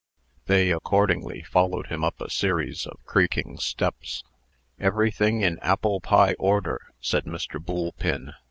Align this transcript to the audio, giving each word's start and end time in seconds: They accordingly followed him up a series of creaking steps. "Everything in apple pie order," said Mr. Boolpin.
They 0.47 0.71
accordingly 0.71 1.43
followed 1.43 1.85
him 1.91 2.03
up 2.03 2.19
a 2.21 2.29
series 2.31 2.87
of 2.87 2.99
creaking 3.05 3.59
steps. 3.59 4.23
"Everything 4.79 5.41
in 5.41 5.59
apple 5.59 5.99
pie 6.01 6.33
order," 6.39 6.81
said 6.99 7.25
Mr. 7.25 7.63
Boolpin. 7.63 8.33